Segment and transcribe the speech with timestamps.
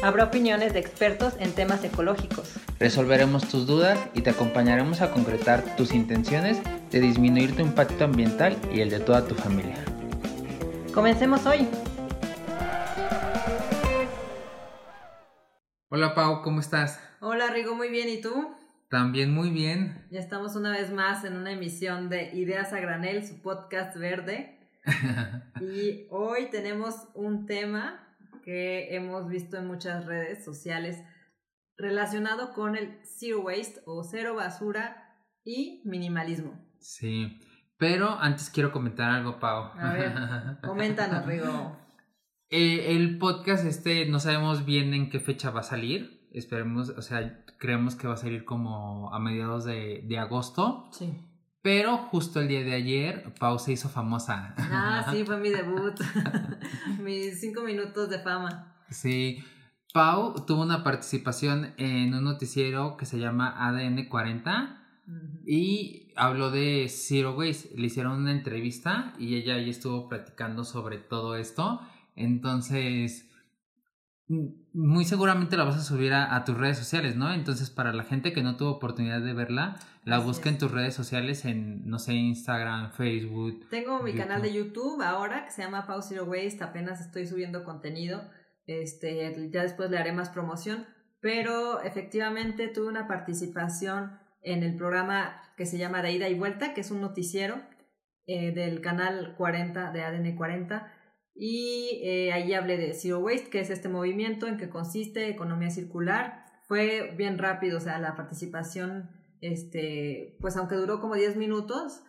[0.00, 2.54] Habrá opiniones de expertos en temas ecológicos.
[2.78, 6.60] Resolveremos tus dudas y te acompañaremos a concretar tus intenciones
[6.92, 9.74] de disminuir tu impacto ambiental y el de toda tu familia.
[10.94, 11.66] Comencemos hoy.
[15.88, 17.00] Hola Pau, ¿cómo estás?
[17.20, 18.08] Hola Rigo, muy bien.
[18.08, 18.54] ¿Y tú?
[18.88, 20.06] También muy bien.
[20.12, 24.60] Ya estamos una vez más en una emisión de Ideas a Granel, su podcast verde.
[25.60, 28.07] y hoy tenemos un tema
[28.48, 31.04] que hemos visto en muchas redes sociales
[31.76, 36.58] relacionado con el zero waste o cero basura y minimalismo.
[36.80, 37.42] Sí,
[37.76, 39.64] pero antes quiero comentar algo, Pau.
[39.78, 40.14] A ver,
[40.64, 41.76] coméntanos, Rigo.
[42.48, 46.26] Eh, el podcast este no sabemos bien en qué fecha va a salir.
[46.32, 50.88] Esperemos, o sea, creemos que va a salir como a mediados de, de agosto.
[50.92, 51.12] Sí.
[51.68, 54.54] Pero justo el día de ayer, Pau se hizo famosa.
[54.56, 55.92] Ah, sí, fue mi debut.
[57.02, 58.74] Mis cinco minutos de fama.
[58.88, 59.44] Sí.
[59.92, 64.82] Pau tuvo una participación en un noticiero que se llama ADN 40
[65.46, 67.76] y habló de Zero Waste.
[67.76, 71.82] Le hicieron una entrevista y ella ahí estuvo platicando sobre todo esto.
[72.16, 73.28] Entonces,
[74.28, 77.32] muy seguramente la vas a subir a, tus redes sociales, ¿no?
[77.32, 79.76] Entonces, para la gente que no tuvo oportunidad de verla,
[80.08, 83.68] la busca en tus redes sociales, en, no sé, Instagram, Facebook.
[83.68, 87.62] Tengo mi canal de YouTube ahora que se llama Pau Zero Waste, apenas estoy subiendo
[87.62, 88.22] contenido,
[88.66, 90.86] este, ya después le haré más promoción,
[91.20, 96.72] pero efectivamente tuve una participación en el programa que se llama De Ida y Vuelta,
[96.72, 97.60] que es un noticiero
[98.26, 100.92] eh, del canal 40 de ADN 40
[101.34, 105.70] y eh, ahí hablé de Zero Waste, que es este movimiento en que consiste economía
[105.70, 106.46] circular.
[106.66, 109.10] Fue bien rápido, o sea, la participación,
[109.40, 112.02] este, pues aunque duró como 10 minutos,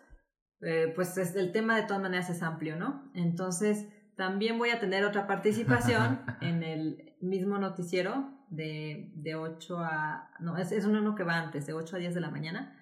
[0.62, 3.12] eh, pues el tema de todas maneras es amplio, ¿no?
[3.14, 10.32] Entonces, también voy a tener otra participación en el mismo noticiero de, de 8 a...
[10.40, 12.76] No, es, es uno que va antes, de 8 a 10 de la mañana.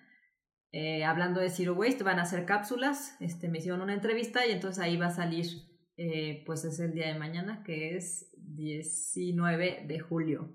[0.72, 4.52] Eh, hablando de Zero Waste, van a hacer cápsulas, este, me hicieron una entrevista y
[4.52, 5.46] entonces ahí va a salir
[6.00, 10.54] eh, pues es el día de mañana, que es 19 de julio.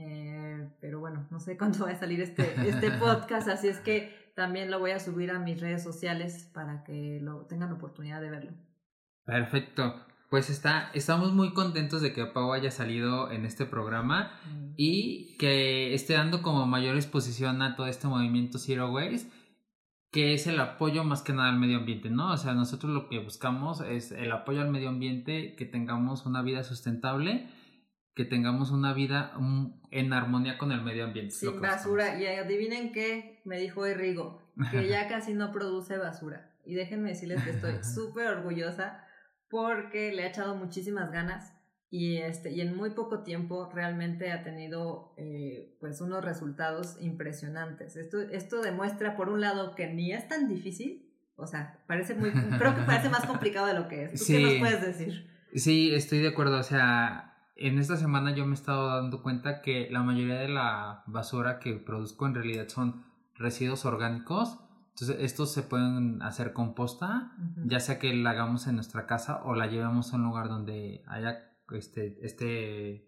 [0.00, 4.32] Eh, pero bueno, no sé cuándo va a salir este, este podcast, así es que
[4.34, 8.30] también lo voy a subir a mis redes sociales para que lo tengan oportunidad de
[8.30, 8.52] verlo.
[9.24, 10.06] Perfecto.
[10.30, 14.74] Pues está, estamos muy contentos de que Pau haya salido en este programa mm.
[14.76, 19.28] y que esté dando como mayor exposición a todo este movimiento Zero Waste
[20.10, 22.32] que es el apoyo más que nada al medio ambiente, ¿no?
[22.32, 26.42] O sea, nosotros lo que buscamos es el apoyo al medio ambiente, que tengamos una
[26.42, 27.48] vida sustentable,
[28.14, 31.32] que tengamos una vida mm, en armonía con el medio ambiente.
[31.32, 32.18] Sin basura.
[32.20, 36.52] Y adivinen qué, me dijo Rigo, que ya casi no produce basura.
[36.64, 39.04] Y déjenme decirles que estoy súper orgullosa
[39.48, 41.52] porque le ha echado muchísimas ganas
[41.90, 47.96] y, este, y en muy poco tiempo realmente ha tenido eh, pues unos resultados impresionantes.
[47.96, 52.30] Esto, esto demuestra por un lado que ni es tan difícil, o sea, parece muy,
[52.30, 54.20] creo que parece más complicado de lo que es.
[54.20, 55.28] ¿Tú qué nos puedes decir?
[55.54, 57.29] Sí, estoy de acuerdo, o sea,
[57.60, 61.58] en esta semana yo me he estado dando cuenta que la mayoría de la basura
[61.60, 63.04] que produzco en realidad son
[63.34, 64.58] residuos orgánicos.
[64.90, 67.32] Entonces, estos se pueden hacer composta,
[67.64, 71.02] ya sea que la hagamos en nuestra casa o la llevemos a un lugar donde
[71.06, 73.06] haya este, este,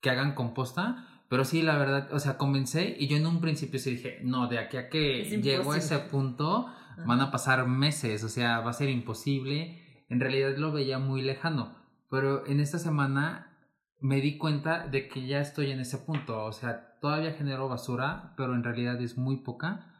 [0.00, 1.08] que hagan composta.
[1.28, 4.48] Pero sí, la verdad, o sea, comencé y yo en un principio sí dije, no,
[4.48, 6.66] de aquí a que llego a ese punto
[7.06, 10.04] van a pasar meses, o sea, va a ser imposible.
[10.10, 11.74] En realidad lo veía muy lejano,
[12.10, 13.53] pero en esta semana
[14.00, 18.34] me di cuenta de que ya estoy en ese punto, o sea, todavía genero basura,
[18.36, 19.92] pero en realidad es muy poca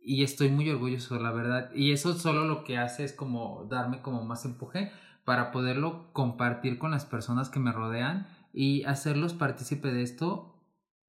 [0.00, 1.70] y estoy muy orgulloso, la verdad.
[1.74, 4.90] Y eso solo lo que hace es como darme como más empuje
[5.24, 10.48] para poderlo compartir con las personas que me rodean y hacerlos partícipe de esto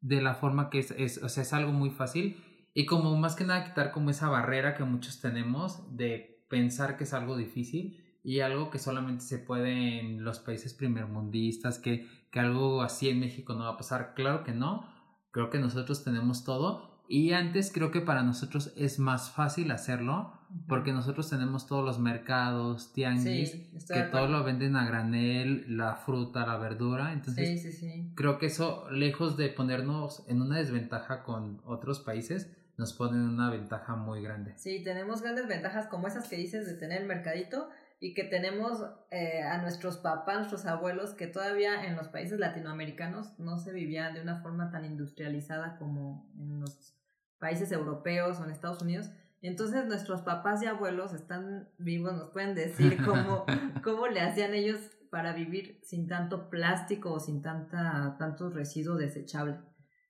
[0.02, 2.44] de la forma que es, es, o sea, es algo muy fácil
[2.74, 7.06] y como más que nada quitar como esa barrera que muchos tenemos de pensar que
[7.06, 12.40] es algo difícil y algo que solamente se puede en los países primermundistas, que, que
[12.40, 14.16] algo así en México no va a pasar.
[14.16, 14.92] Claro que no,
[15.30, 20.34] creo que nosotros tenemos todo y antes creo que para nosotros es más fácil hacerlo
[20.68, 23.52] porque nosotros tenemos todos los mercados, tianguis,
[23.88, 27.14] que todo lo venden a granel, la fruta, la verdura.
[27.14, 27.84] Entonces,
[28.16, 33.52] creo que eso, lejos de ponernos en una desventaja con otros países, nos ponen una
[33.52, 34.54] ventaja muy grande.
[34.58, 37.70] Sí, tenemos grandes ventajas como esas que dices de tener el mercadito
[38.04, 43.40] y que tenemos eh, a nuestros papás, nuestros abuelos, que todavía en los países latinoamericanos
[43.40, 46.98] no se vivía de una forma tan industrializada como en los
[47.40, 49.10] países europeos o en Estados Unidos.
[49.42, 53.46] Entonces nuestros papás y abuelos están vivos, nos pueden decir cómo,
[53.86, 59.60] cómo le hacían ellos para vivir sin tanto plástico o sin tanta, tanto residuo desechable.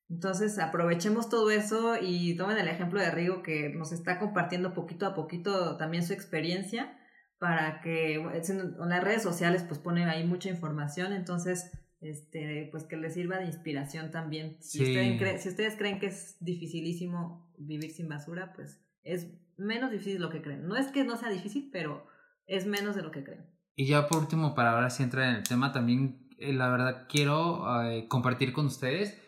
[0.10, 5.06] Entonces aprovechemos todo eso y tomen el ejemplo de Rigo que nos está compartiendo poquito
[5.06, 6.98] a poquito también su experiencia
[7.44, 11.70] para que en las redes sociales pues pone ahí mucha información, entonces
[12.00, 14.56] este pues que les sirva de inspiración también.
[14.62, 20.22] Si, ustedes si ustedes creen que es dificilísimo vivir sin basura, pues es menos difícil
[20.22, 20.70] lo que creen.
[20.70, 22.08] No es que no sea difícil, pero
[22.48, 23.46] es menos de lo que creen.
[23.76, 27.08] Y ya por último, para ahora sí entrar en el tema, también eh, la verdad
[27.10, 29.20] quiero eh, compartir con ustedes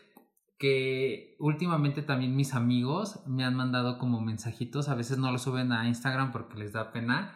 [0.58, 5.74] que últimamente también mis amigos me han mandado como mensajitos, a veces no lo suben
[5.74, 7.34] a Instagram porque les da pena,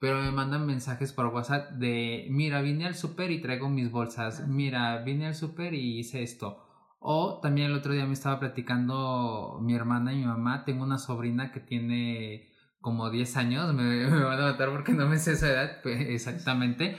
[0.00, 4.48] pero me mandan mensajes por WhatsApp de, mira, vine al súper y traigo mis bolsas,
[4.48, 6.66] mira, vine al súper y hice esto.
[7.00, 10.64] O también el otro día me estaba platicando mi hermana y mi mamá.
[10.64, 12.50] Tengo una sobrina que tiene
[12.80, 13.74] como 10 años.
[13.74, 16.98] Me, van a matar porque no me sé esa edad pues, exactamente.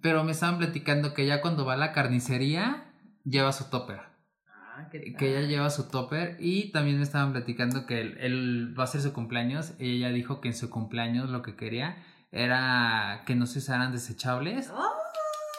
[0.00, 2.92] Pero me estaban platicando que ya cuando va a la carnicería
[3.24, 4.00] lleva su topper.
[4.46, 6.36] Ah, que ella lleva su topper.
[6.40, 9.74] Y también me estaban platicando que él, va a ser su cumpleaños.
[9.78, 11.96] Y ella dijo que en su cumpleaños lo que quería
[12.34, 14.70] era que no se usaran desechables.
[14.70, 15.04] ¡Oh!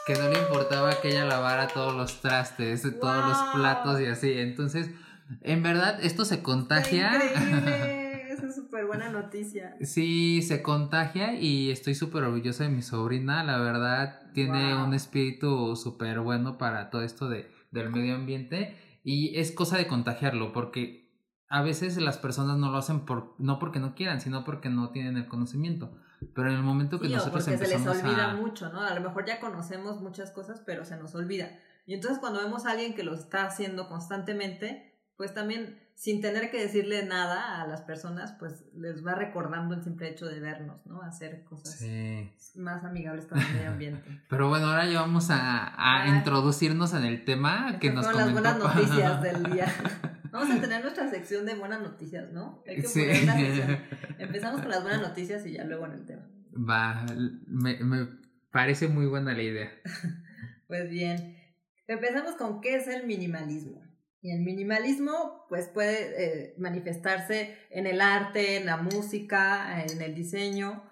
[0.05, 4.33] que no le importaba que ella lavara todos los trastes, todos los platos y así.
[4.33, 4.91] Entonces,
[5.41, 7.11] en verdad, esto se contagia.
[7.15, 8.31] Increíble.
[8.31, 9.75] Esa es súper buena noticia.
[9.81, 13.43] Sí, se contagia y estoy súper orgullosa de mi sobrina.
[13.43, 18.77] La verdad, tiene un espíritu súper bueno para todo esto de, del medio ambiente.
[19.03, 21.09] Y es cosa de contagiarlo, porque
[21.47, 24.89] a veces las personas no lo hacen por, no porque no quieran, sino porque no
[24.89, 25.97] tienen el conocimiento.
[26.33, 28.81] Pero en el momento que nosotros porque se les olvida mucho, ¿no?
[28.81, 31.49] A lo mejor ya conocemos muchas cosas, pero se nos olvida.
[31.85, 36.51] Y entonces cuando vemos a alguien que lo está haciendo constantemente, pues también sin tener
[36.51, 40.85] que decirle nada a las personas, pues les va recordando el simple hecho de vernos,
[40.85, 41.01] ¿no?
[41.01, 41.81] Hacer cosas
[42.55, 44.21] más amigables con el medio ambiente.
[44.29, 46.07] Pero bueno, ahora ya vamos a, a ah.
[46.09, 48.25] introducirnos en el tema que nos comentó.
[48.25, 49.73] las buenas noticias del día.
[50.35, 52.61] Vamos a tener nuestra sección de buenas noticias, ¿no?
[52.67, 53.79] Hay que poner una sección.
[54.19, 56.29] Empezamos con las buenas noticias y ya luego en el tema.
[56.53, 57.05] Va,
[57.47, 58.09] me, me
[58.51, 59.71] parece muy buena la idea.
[60.67, 61.37] pues bien,
[61.87, 63.81] empezamos con qué es el minimalismo.
[64.21, 70.15] Y el minimalismo pues puede eh, manifestarse en el arte, en la música, en el
[70.15, 70.83] diseño.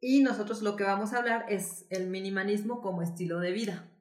[0.00, 3.92] Y nosotros lo que vamos a hablar es el minimalismo como estilo de vida.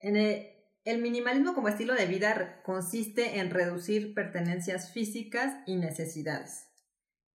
[0.00, 0.57] En el,
[0.88, 6.66] el minimalismo como estilo de vida consiste en reducir pertenencias físicas y necesidades.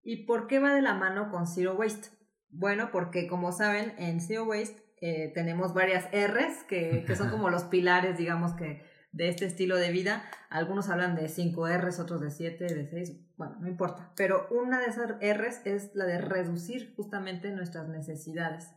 [0.01, 2.09] ¿Y por qué va de la mano con Zero Waste?
[2.50, 7.50] Bueno, porque como saben, en Zero Waste eh, tenemos varias R's que, que, son como
[7.51, 10.23] los pilares, digamos, que de este estilo de vida.
[10.49, 14.13] Algunos hablan de 5 R's, otros de 7, de 6, bueno, no importa.
[14.15, 18.71] Pero una de esas R's es la de reducir justamente nuestras necesidades.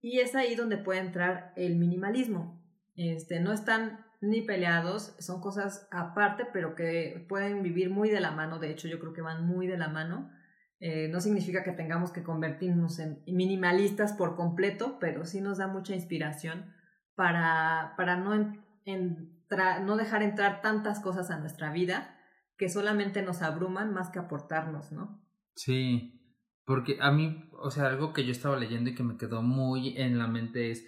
[0.00, 2.65] Y es ahí donde puede entrar el minimalismo.
[2.96, 8.30] Este, no están ni peleados, son cosas aparte, pero que pueden vivir muy de la
[8.30, 10.30] mano, de hecho yo creo que van muy de la mano.
[10.78, 15.68] Eh, no significa que tengamos que convertirnos en minimalistas por completo, pero sí nos da
[15.68, 16.74] mucha inspiración
[17.14, 22.14] para, para no, no dejar entrar tantas cosas a nuestra vida
[22.58, 25.22] que solamente nos abruman más que aportarnos, ¿no?
[25.54, 26.34] Sí,
[26.64, 29.96] porque a mí, o sea, algo que yo estaba leyendo y que me quedó muy
[29.96, 30.86] en la mente es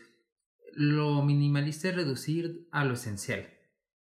[0.79, 3.49] lo minimalista es reducir a lo esencial,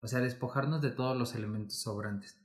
[0.02, 2.38] o sea, despojarnos de todos los elementos sobrantes.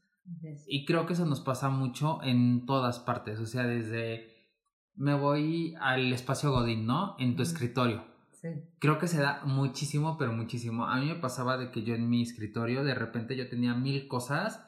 [0.68, 4.32] Y creo que eso nos pasa mucho en todas partes, o sea, desde
[4.96, 7.16] me voy al espacio Godín, ¿no?
[7.20, 8.06] En tu escritorio.
[8.32, 8.48] Sí.
[8.80, 10.86] Creo que se da muchísimo, pero muchísimo.
[10.86, 14.08] A mí me pasaba de que yo en mi escritorio de repente yo tenía mil
[14.08, 14.62] cosas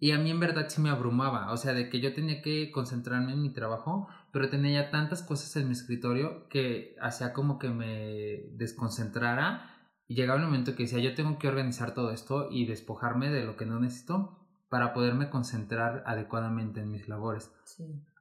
[0.00, 2.72] y a mí en verdad sí me abrumaba, o sea, de que yo tenía que
[2.72, 7.58] concentrarme en mi trabajo, pero tenía ya tantas cosas en mi escritorio que hacía como
[7.58, 9.74] que me desconcentrara
[10.06, 13.44] y llegaba el momento que decía, yo tengo que organizar todo esto y despojarme de
[13.44, 17.50] lo que no necesito para poderme concentrar adecuadamente en mis labores.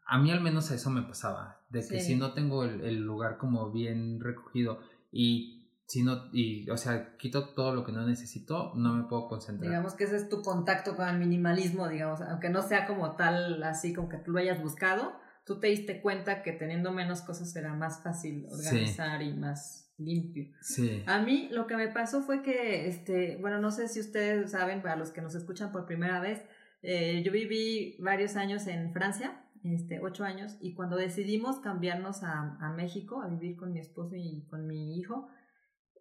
[0.06, 3.38] A mí al menos eso me pasaba, de que si no tengo el, el lugar
[3.38, 4.80] como bien recogido
[5.12, 9.30] y si no, y, o sea, quito todo lo que no necesito, no me puedo
[9.30, 9.70] concentrar.
[9.70, 13.64] Digamos que ese es tu contacto con el minimalismo, digamos, aunque no sea como tal,
[13.64, 15.14] así como que tú lo hayas buscado,
[15.48, 20.50] tú te diste cuenta que teniendo menos cosas era más fácil organizar y más limpio.
[20.62, 21.04] Sí.
[21.08, 24.84] A mí lo que me pasó fue que, este, bueno, no sé si ustedes saben,
[24.84, 26.44] para los que nos escuchan por primera vez,
[26.84, 32.56] Eh, yo viví varios años en Francia, este, ocho años, y cuando decidimos cambiarnos a,
[32.62, 35.28] a México, a vivir con mi esposo y con mi hijo,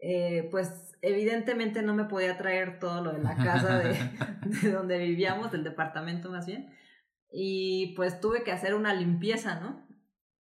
[0.00, 3.94] eh, pues evidentemente no me podía traer todo lo de la casa de,
[4.62, 6.68] de, donde vivíamos, del departamento más bien,
[7.32, 9.86] y pues tuve que hacer una limpieza, ¿no?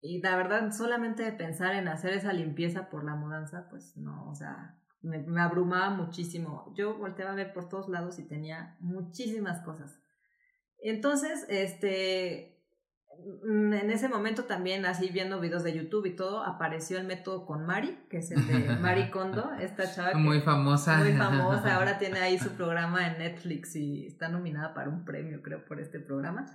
[0.02, 4.30] Y la verdad, solamente de pensar en hacer esa limpieza por la mudanza, pues no,
[4.30, 6.74] o sea, me, me abrumaba muchísimo.
[6.76, 10.00] Yo volteaba a ver por todos lados y tenía muchísimas cosas.
[10.82, 12.54] Entonces, este,
[13.44, 17.46] Mm, en ese momento también, así viendo videos de YouTube y todo, apareció el método
[17.46, 20.14] con Mari, que es el de Mari Kondo, esta chava.
[20.18, 20.98] muy famosa.
[20.98, 25.42] Muy famosa, ahora tiene ahí su programa en Netflix y está nominada para un premio,
[25.42, 26.46] creo, por este programa,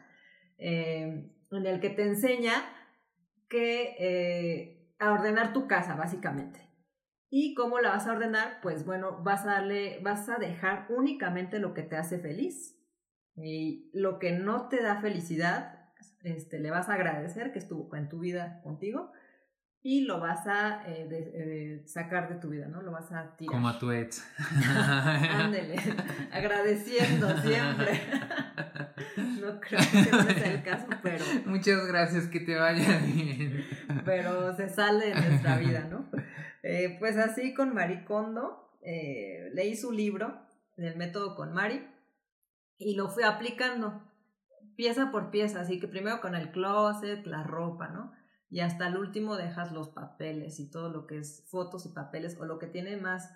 [0.58, 2.54] eh, en el que te enseña
[3.48, 6.68] que eh, a ordenar tu casa, básicamente.
[7.30, 8.60] ¿Y cómo la vas a ordenar?
[8.62, 12.76] Pues bueno, vas a darle, vas a dejar únicamente lo que te hace feliz.
[13.36, 18.08] Y lo que no te da felicidad, este, le vas a agradecer que estuvo en
[18.08, 19.12] tu vida contigo
[19.82, 22.82] y lo vas a eh, eh, sacar de tu vida, ¿no?
[22.82, 23.52] Lo vas a tirar.
[23.52, 24.26] Como a tu ex.
[25.30, 25.76] Ándele,
[26.32, 28.00] agradeciendo siempre.
[29.54, 31.24] no creo que sea el caso, pero...
[31.46, 33.64] Muchas gracias, que te vaya bien.
[34.04, 36.08] pero se sale de nuestra vida, ¿no?
[36.62, 38.70] Eh, pues así con Maricondo,
[39.52, 40.40] leí su libro,
[40.76, 41.86] del método con Mari,
[42.78, 44.08] y lo fui aplicando
[44.78, 48.12] pieza por pieza, así que primero con el closet, la ropa, ¿no?
[48.48, 52.38] Y hasta el último dejas los papeles y todo lo que es fotos y papeles
[52.38, 53.28] o lo que tiene más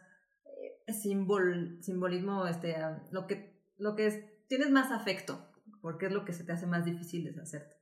[0.47, 2.77] eh, simbolismo, este,
[3.11, 5.52] lo que, lo que es, tienes más afecto,
[5.83, 7.77] porque es lo que se te hace más difícil deshacerte.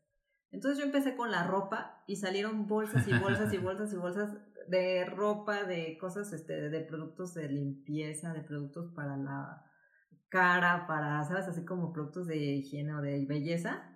[0.50, 4.36] Entonces yo empecé con la ropa y salieron bolsas y bolsas y bolsas y bolsas
[4.66, 9.64] de ropa, de cosas, este, de productos de limpieza, de productos para la
[10.28, 11.46] cara, para, ¿sabes?
[11.46, 13.86] Así como productos de higiene o de belleza.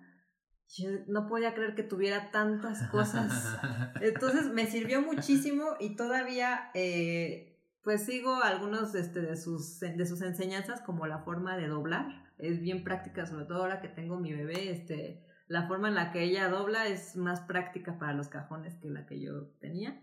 [0.77, 3.57] Yo no podía creer que tuviera tantas cosas.
[4.01, 10.21] Entonces me sirvió muchísimo y todavía eh, pues sigo algunos este, de, sus, de sus
[10.21, 12.24] enseñanzas como la forma de doblar.
[12.37, 16.11] Es bien práctica, sobre todo ahora que tengo mi bebé, este, la forma en la
[16.11, 20.01] que ella dobla es más práctica para los cajones que la que yo tenía.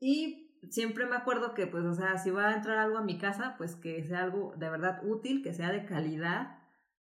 [0.00, 3.18] Y siempre me acuerdo que, pues, o sea, si va a entrar algo a mi
[3.18, 6.58] casa, pues que sea algo de verdad útil, que sea de calidad,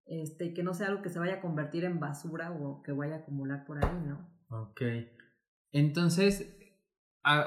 [0.06, 2.92] este, y que no sea algo que se vaya a convertir en basura o que
[2.92, 4.28] vaya a acumular por ahí, ¿no?
[4.50, 4.82] Ok.
[5.72, 6.58] Entonces,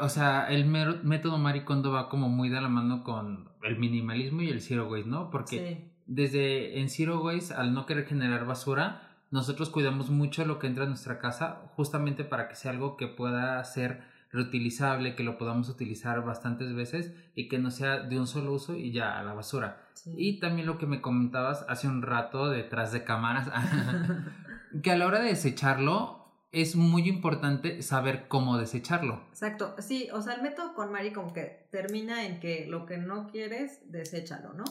[0.01, 4.51] o sea, el método Maricondo va como muy de la mano con el minimalismo y
[4.51, 5.31] el zero waste, ¿no?
[5.31, 10.67] Porque desde en zero waste, al no querer generar basura, nosotros cuidamos mucho lo que
[10.67, 15.39] entra a nuestra casa, justamente para que sea algo que pueda ser reutilizable, que lo
[15.39, 19.23] podamos utilizar bastantes veces y que no sea de un solo uso y ya a
[19.23, 19.87] la basura.
[20.07, 23.51] Y también lo que me comentabas hace un rato detrás de cámaras,
[24.83, 29.23] que a la hora de desecharlo es muy importante saber cómo desecharlo.
[29.31, 32.99] Exacto, sí, o sea, el método con Mari como que termina en que lo que
[32.99, 34.65] no quieres, deséchalo, ¿no?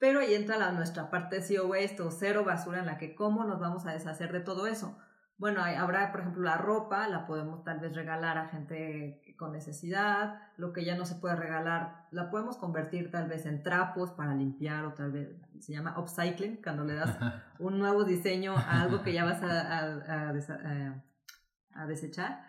[0.00, 3.44] Pero ahí entra la, nuestra parte zero waste o cero basura en la que cómo
[3.44, 4.98] nos vamos a deshacer de todo eso
[5.40, 10.38] bueno, habrá, por ejemplo, la ropa, la podemos tal vez regalar a gente con necesidad,
[10.58, 14.34] lo que ya no se puede regalar, la podemos convertir tal vez en trapos para
[14.34, 17.16] limpiar o tal vez se llama upcycling, cuando le das
[17.58, 20.92] un nuevo diseño a algo que ya vas a, a, eh,
[21.88, 22.44] desechar.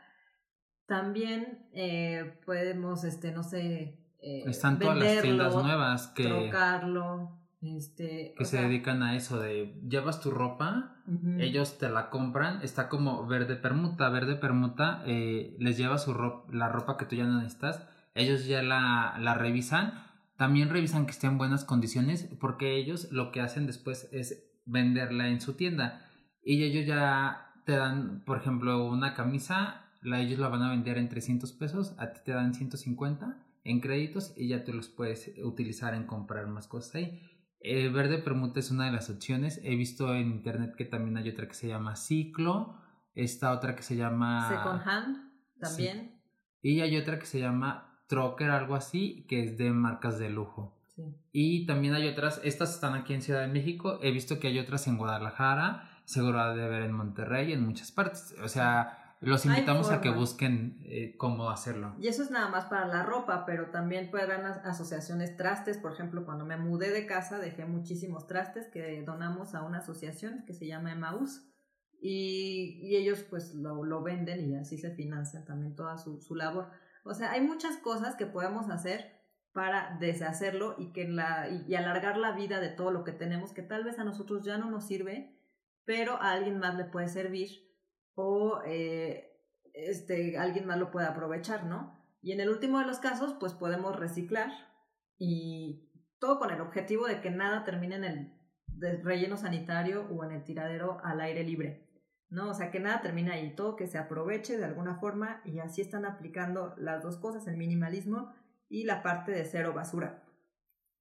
[0.85, 6.25] También eh, podemos, este, no sé, eh, Están todas las tiendas nuevas que...
[6.25, 10.95] Trocarlo, este, que se dedican a eso de llevas tu ropa,
[11.37, 16.51] ellos te la compran, está como verde permuta, verde permuta, eh, les lleva su ropa,
[16.51, 19.93] la ropa que tú ya no necesitas, ellos ya la, la revisan,
[20.37, 25.27] también revisan que esté en buenas condiciones porque ellos lo que hacen después es venderla
[25.27, 26.07] en su tienda
[26.43, 30.97] y ellos ya te dan, por ejemplo, una camisa, la, ellos la van a vender
[30.97, 35.31] en 300 pesos, a ti te dan 150 en créditos y ya tú los puedes
[35.43, 37.21] utilizar en comprar más cosas ahí.
[37.63, 39.59] El eh, verde permuta es una de las opciones.
[39.63, 42.75] He visto en internet que también hay otra que se llama Ciclo.
[43.13, 44.49] Esta otra que se llama.
[44.49, 46.21] Second Hand también.
[46.61, 50.77] Y hay otra que se llama Trocker, algo así, que es de marcas de lujo.
[51.31, 53.99] Y también hay otras, estas están aquí en Ciudad de México.
[54.03, 58.35] He visto que hay otras en Guadalajara, seguro de ver en Monterrey, en muchas partes.
[58.43, 61.95] O sea, los invitamos a que busquen eh, cómo hacerlo.
[61.99, 65.77] Y eso es nada más para la ropa, pero también pueden asociaciones trastes.
[65.77, 70.43] Por ejemplo, cuando me mudé de casa dejé muchísimos trastes que donamos a una asociación
[70.45, 71.47] que se llama Emmaus.
[72.01, 76.33] Y, y ellos pues lo, lo, venden y así se financian también toda su, su
[76.33, 76.71] labor.
[77.03, 79.21] O sea, hay muchas cosas que podemos hacer
[79.53, 83.61] para deshacerlo y, que la, y alargar la vida de todo lo que tenemos que
[83.61, 85.37] tal vez a nosotros ya no nos sirve
[85.85, 87.70] pero a alguien más le puede servir
[88.15, 89.31] o eh,
[89.73, 91.99] este, alguien más lo puede aprovechar, ¿no?
[92.21, 94.51] Y en el último de los casos, pues podemos reciclar
[95.17, 100.31] y todo con el objetivo de que nada termine en el relleno sanitario o en
[100.31, 101.91] el tiradero al aire libre.
[102.31, 102.49] ¿no?
[102.49, 105.81] O sea, que nada termine ahí, todo que se aproveche de alguna forma y así
[105.81, 108.33] están aplicando las dos cosas, el minimalismo
[108.69, 110.23] y la parte de cero basura.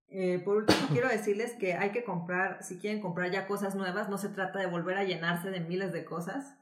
[0.09, 4.09] Eh, por último, quiero decirles que hay que comprar, si quieren comprar ya cosas nuevas,
[4.09, 6.59] no se trata de volver a llenarse de miles de cosas,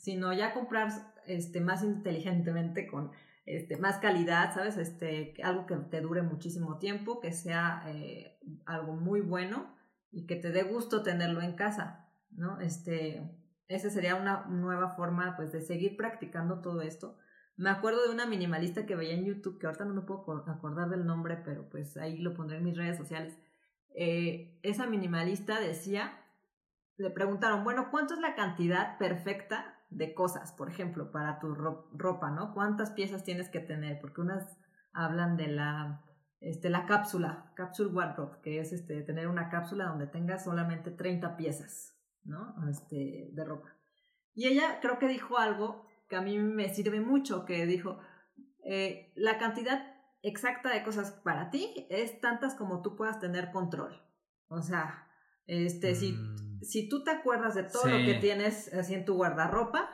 [0.00, 0.88] sino ya comprar
[1.26, 3.12] este, más inteligentemente con
[3.44, 4.78] este, más calidad, ¿sabes?
[4.78, 9.76] Este, algo que te dure muchísimo tiempo, que sea eh, algo muy bueno
[10.10, 12.60] y que te dé gusto tenerlo en casa, ¿no?
[12.60, 13.30] Este,
[13.68, 17.18] esa sería una nueva forma, pues, de seguir practicando todo esto.
[17.56, 20.88] Me acuerdo de una minimalista que veía en YouTube, que ahorita no me puedo acordar
[20.88, 23.38] del nombre, pero pues ahí lo pondré en mis redes sociales.
[23.94, 26.24] Eh, esa minimalista decía,
[26.96, 32.30] le preguntaron, bueno, ¿cuánto es la cantidad perfecta de cosas, por ejemplo, para tu ropa,
[32.30, 32.54] ¿no?
[32.54, 34.00] ¿Cuántas piezas tienes que tener?
[34.00, 34.56] Porque unas
[34.92, 36.04] hablan de la,
[36.40, 41.36] este, la cápsula, capsule wardrobe, que es este, tener una cápsula donde tengas solamente 30
[41.36, 42.54] piezas, ¿no?
[42.68, 43.76] Este, de ropa.
[44.34, 47.98] Y ella creo que dijo algo que a mí me sirve mucho, que dijo,
[48.64, 54.00] eh, la cantidad exacta de cosas para ti es tantas como tú puedas tener control.
[54.48, 55.08] O sea,
[55.46, 55.94] este, mm.
[55.94, 56.18] si
[56.88, 59.88] tú te acuerdas de todo lo que tienes así en tu guardarropa,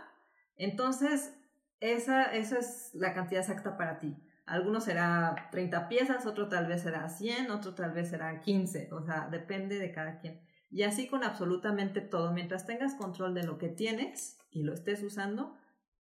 [0.56, 1.35] entonces
[1.80, 4.16] esa, esa es la cantidad exacta para ti.
[4.46, 9.02] Algunos será 30 piezas, otro tal vez será 100, otro tal vez será 15, o
[9.02, 10.40] sea, depende de cada quien.
[10.70, 15.02] Y así con absolutamente todo, mientras tengas control de lo que tienes y lo estés
[15.02, 15.56] usando,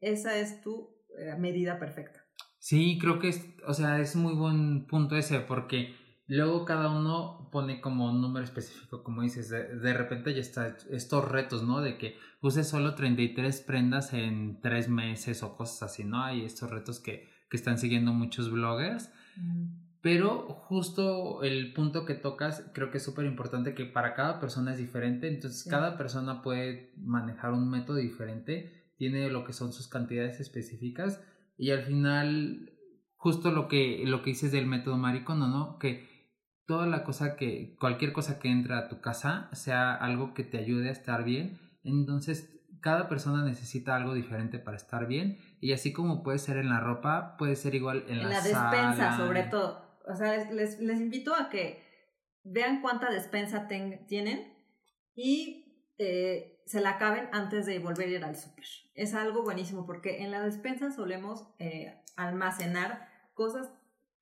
[0.01, 2.25] esa es tu eh, medida perfecta.
[2.59, 5.95] Sí, creo que es, o sea, es muy buen punto ese, porque
[6.37, 11.29] luego cada uno pone como un número específico, como dices, de, repente ya está estos
[11.29, 11.81] retos, ¿no?
[11.81, 16.23] De que uses solo 33 prendas en tres meses o cosas así, ¿no?
[16.23, 19.11] Hay estos retos que, que están siguiendo muchos bloggers.
[19.37, 19.91] Mm.
[20.03, 24.73] Pero justo el punto que tocas creo que es súper importante que para cada persona
[24.73, 29.89] es diferente, entonces cada persona puede manejar un método diferente tiene lo que son sus
[29.89, 31.23] cantidades específicas
[31.57, 32.71] y al final
[33.17, 35.79] justo lo que lo que dices del método maricono, ¿no?
[35.79, 36.07] Que
[36.71, 40.57] toda la cosa que cualquier cosa que entra a tu casa sea algo que te
[40.57, 42.49] ayude a estar bien, entonces
[42.81, 46.79] cada persona necesita algo diferente para estar bien y así como puede ser en la
[46.79, 49.85] ropa, puede ser igual en, en la, despensa sobre todo.
[50.07, 51.83] O sea, les, les invito a que
[52.45, 54.55] vean cuánta despensa tienen
[55.17, 58.65] y eh, se la acaben antes de volver a ir al súper.
[58.95, 63.73] Es algo buenísimo porque en la despensa solemos eh, almacenar cosas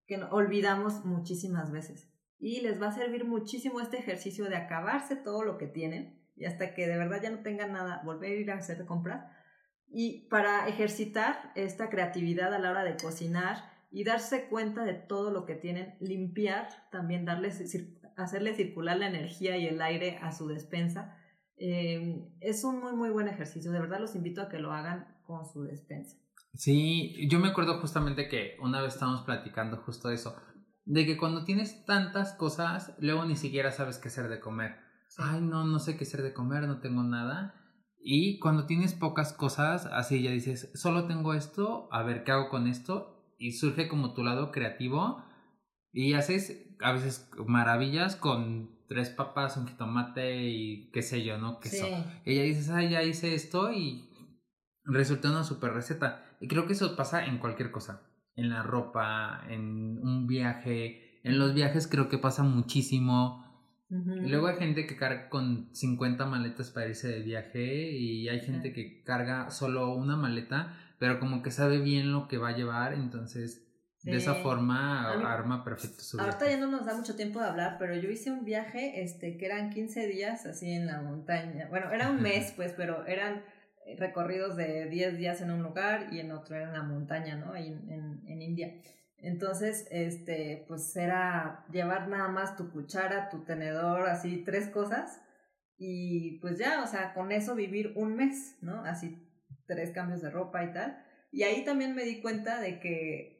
[0.06, 2.08] que olvidamos muchísimas veces.
[2.38, 6.44] Y les va a servir muchísimo este ejercicio de acabarse todo lo que tienen y
[6.44, 9.26] hasta que de verdad ya no tengan nada, volver a ir a hacer compras.
[9.88, 15.30] Y para ejercitar esta creatividad a la hora de cocinar y darse cuenta de todo
[15.30, 17.60] lo que tienen, limpiar, también darles,
[18.16, 21.18] hacerle circular la energía y el aire a su despensa
[21.60, 23.72] Em, es un muy, muy buen ejercicio.
[23.72, 26.16] De verdad los invito a que lo hagan con su despensa.
[26.54, 30.36] Sí, yo me acuerdo justamente que una vez estábamos platicando justo eso,
[30.88, 34.76] de que cuando tienes tantas cosas, luego ni siquiera sabes qué hacer de comer.
[35.18, 37.54] Ay, no, no sé qué hacer de comer, no tengo nada.
[38.00, 42.48] Y cuando tienes pocas cosas, así ya dices, solo tengo esto, a ver qué hago
[42.48, 43.34] con esto.
[43.38, 45.22] Y surge como tu lado creativo
[45.92, 51.60] y haces a veces maravillas con tres papas, un jitomate y qué sé yo, ¿no?
[51.60, 51.86] Queso.
[52.24, 54.08] Y ella dices, ah, ya hice esto y
[54.84, 56.24] resulta una super receta.
[56.40, 58.07] Y creo que eso pasa en cualquier cosa.
[58.38, 61.20] En la ropa, en un viaje.
[61.24, 63.44] En los viajes creo que pasa muchísimo.
[63.90, 68.40] y luego hay gente que carga con 50 maletas para irse de viaje y hay
[68.40, 72.56] gente que carga solo una maleta, pero como que sabe bien lo que va a
[72.56, 73.68] llevar, entonces
[74.02, 77.76] de esa forma arma perfecto su Ahorita ya no nos da mucho tiempo de hablar,
[77.78, 81.66] pero yo hice un viaje este que eran 15 días así en la montaña.
[81.68, 83.42] Bueno, era un mes pues, pero eran
[83.96, 87.52] recorridos de 10 días en un lugar y en otro en la montaña, ¿no?
[87.52, 88.74] Ahí en, en, India.
[89.18, 95.20] Entonces, este, pues era llevar nada más tu cuchara, tu tenedor, así tres cosas
[95.78, 98.84] y pues ya, o sea, con eso vivir un mes, ¿no?
[98.84, 99.24] Así
[99.66, 101.04] tres cambios de ropa y tal.
[101.30, 103.38] Y ahí también me di cuenta de que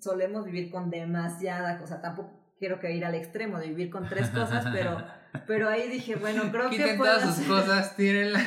[0.00, 2.00] solemos vivir con demasiada cosa.
[2.00, 4.96] Tampoco quiero que ir al extremo de vivir con tres cosas, pero,
[5.46, 8.40] pero ahí dije, bueno, creo que puedo todas sus cosas, tírenla.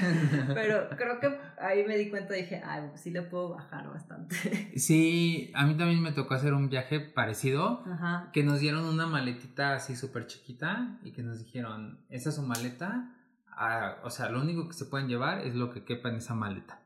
[0.53, 4.35] pero creo que ahí me di cuenta, dije, ay, sí le puedo bajar bastante.
[4.75, 7.83] Sí, a mí también me tocó hacer un viaje parecido,
[8.33, 12.41] que nos dieron una maletita así súper chiquita y que nos dijeron, esa es su
[12.43, 13.15] maleta,
[14.03, 16.81] o sea, lo único que se pueden llevar es lo que quepa en esa maleta.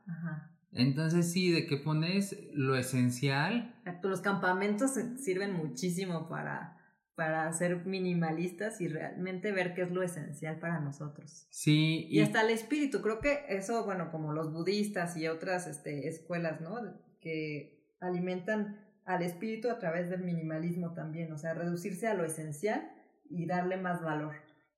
[0.72, 3.74] Entonces sí, de que pones lo esencial.
[4.02, 6.76] Los campamentos sirven muchísimo para,
[7.20, 11.46] para ser minimalistas y realmente ver qué es lo esencial para nosotros.
[11.50, 12.06] Sí.
[12.08, 16.62] Y, hasta el espíritu, creo que eso, bueno, como los budistas y otras este, escuelas,
[16.62, 16.80] ¿no?
[17.20, 22.90] Que alimentan al espíritu a través del minimalismo también, o sea, reducirse a lo esencial
[23.28, 24.36] y darle más valor.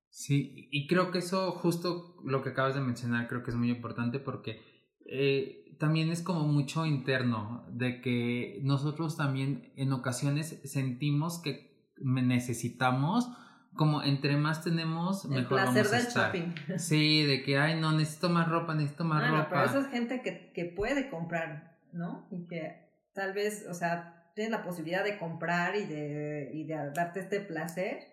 [0.09, 3.71] Sí, y creo que eso, justo lo que acabas de mencionar, creo que es muy
[3.71, 4.61] importante porque
[5.07, 11.72] eh, también es como mucho interno, de que nosotros también en ocasiones sentimos que
[12.05, 13.31] necesitamos,
[13.75, 16.55] como entre más tenemos, mejor El placer del shopping.
[16.79, 19.49] Sí, de que, ay, no, necesito más ropa, necesito más ropa.
[19.51, 22.27] pero eso es gente que, que puede comprar, ¿no?
[22.31, 26.91] Y que tal vez, o sea, tienes la posibilidad de comprar y de, y de
[26.95, 28.13] darte este placer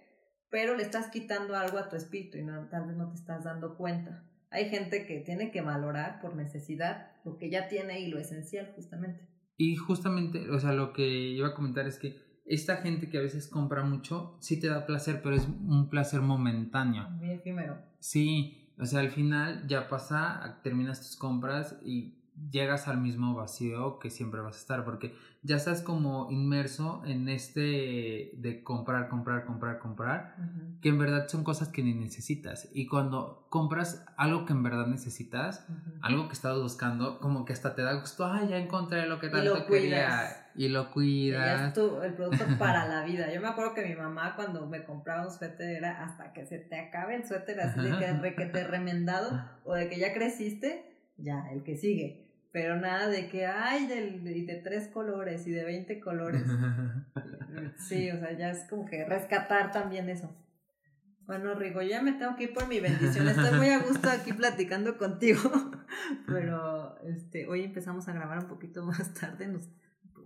[0.50, 3.44] pero le estás quitando algo a tu espíritu y no, tal vez no te estás
[3.44, 4.24] dando cuenta.
[4.52, 8.72] Hay gente que tiene que valorar por necesidad lo que ya tiene y lo esencial
[8.76, 9.28] justamente.
[9.58, 12.18] Y justamente, o sea, lo que iba a comentar es que
[12.50, 16.22] esta gente que a veces compra mucho, sí te da placer, pero es un placer
[16.22, 17.08] momentáneo.
[17.12, 17.78] Muy efímero.
[18.00, 22.16] Sí, o sea, al final ya pasa, terminas tus compras y
[22.52, 27.30] llegas al mismo vacío que siempre vas a estar, porque ya estás como inmerso en
[27.30, 30.36] este de comprar, comprar, comprar, comprar,
[30.82, 32.70] que en verdad son cosas que ni necesitas.
[32.74, 35.66] Y cuando compras algo que en verdad necesitas,
[36.02, 39.30] algo que estabas buscando, como que hasta te da gusto, ah, ya encontré lo que
[39.30, 40.46] tanto quería.
[40.56, 41.74] Y lo cuidas.
[41.78, 43.34] Y es el producto para la vida.
[43.34, 46.58] Yo me acuerdo que mi mamá cuando me compraba un suéter era hasta que se
[46.58, 50.98] te acabe el suéter así de que, que te remendado o de que ya creciste,
[51.18, 55.64] ya, el que sigue pero nada de que hay de, de, tres colores y de
[55.64, 56.44] 20 colores.
[57.88, 60.36] sí, o sea, ya es como que rescatar también eso.
[61.28, 63.28] Bueno, Rigo, ya me tengo que ir por mi bendición.
[63.28, 65.52] Estoy muy a gusto aquí platicando contigo,
[66.28, 69.70] pero este, hoy empezamos a grabar un poquito más tarde, nos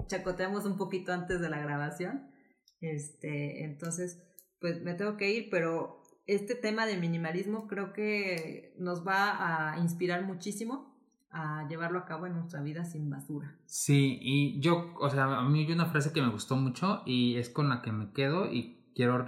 [0.07, 2.31] chacoteamos un poquito antes de la grabación.
[2.79, 4.23] Este, entonces,
[4.61, 9.79] pues me tengo que ir, pero este tema de minimalismo creo que nos va a
[9.79, 10.92] inspirar muchísimo
[11.33, 13.57] a llevarlo a cabo en nuestra vida sin basura.
[13.65, 17.35] Sí, y yo, o sea, a mí hay una frase que me gustó mucho y
[17.37, 19.25] es con la que me quedo y quiero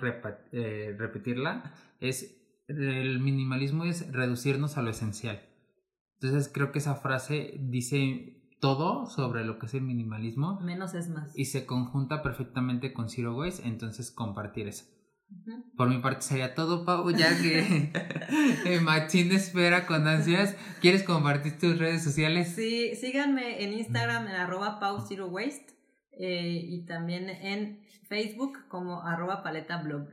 [0.52, 5.42] eh, repetirla, es el minimalismo es reducirnos a lo esencial.
[6.20, 10.60] Entonces creo que esa frase dice todo sobre lo que es el minimalismo.
[10.62, 11.38] Menos es más.
[11.38, 14.86] Y se conjunta perfectamente con Zero Waste, entonces compartir eso.
[15.76, 20.56] Por mi parte sería todo, Pau, ya que Machín espera con ansias.
[20.82, 22.54] ¿Quieres compartir tus redes sociales?
[22.56, 25.76] Sí, síganme en Instagram en arroba Pau Zero Waste
[26.18, 30.08] eh, y también en Facebook como arroba paleta blog.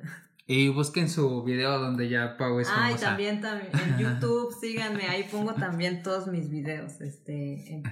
[0.47, 5.05] Y busquen su video donde ya Pau es Ah, y también, también en YouTube, síganme,
[5.05, 7.01] ahí pongo también todos mis videos.
[7.01, 7.83] Este,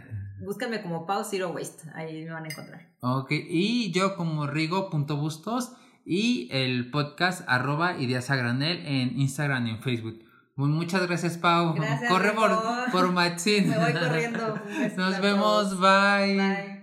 [0.40, 2.88] búscanme como Pau Zero Waste, ahí me van a encontrar.
[3.00, 5.72] Ok, y yo como Rigo.bustos
[6.10, 10.24] y el podcast arroba Ideas a Granel en Instagram y en Facebook.
[10.56, 11.72] Muchas gracias, Pau.
[11.74, 12.50] Gracias, Corre por,
[12.90, 13.12] por
[13.68, 14.60] Me voy corriendo.
[14.96, 15.78] Nos vemos.
[15.78, 16.36] Bye.
[16.36, 16.79] Bye.